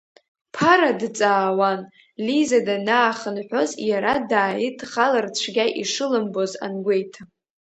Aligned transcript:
Ԥара 0.55 0.89
дҵаауан, 0.99 1.79
Лиза 2.25 2.59
данаахынҳәуаз 2.67 3.71
иара 3.89 4.13
дааидхалар 4.29 5.25
цәгьа 5.37 5.65
ишылымбоз 5.81 6.51
ангәеиҭа. 6.65 7.21